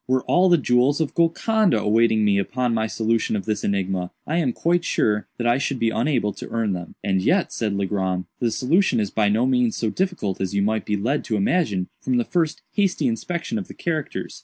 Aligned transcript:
Were 0.07 0.23
all 0.23 0.49
the 0.49 0.57
jewels 0.57 0.99
of 0.99 1.13
Golconda 1.13 1.77
awaiting 1.79 2.25
me 2.25 2.39
upon 2.39 2.73
my 2.73 2.87
solution 2.87 3.35
of 3.35 3.45
this 3.45 3.63
enigma, 3.63 4.09
I 4.25 4.37
am 4.39 4.51
quite 4.51 4.83
sure 4.83 5.27
that 5.37 5.45
I 5.45 5.59
should 5.59 5.77
be 5.77 5.91
unable 5.91 6.33
to 6.33 6.49
earn 6.49 6.73
them." 6.73 6.95
"And 7.03 7.21
yet," 7.21 7.53
said 7.53 7.75
Legrand, 7.77 8.25
"the 8.39 8.49
solution 8.49 8.99
is 8.99 9.11
by 9.11 9.29
no 9.29 9.45
means 9.45 9.75
so 9.77 9.91
difficult 9.91 10.41
as 10.41 10.55
you 10.55 10.63
might 10.63 10.87
be 10.87 10.97
lead 10.97 11.23
to 11.25 11.35
imagine 11.37 11.87
from 12.01 12.17
the 12.17 12.25
first 12.25 12.63
hasty 12.71 13.05
inspection 13.05 13.59
of 13.59 13.67
the 13.67 13.75
characters. 13.75 14.39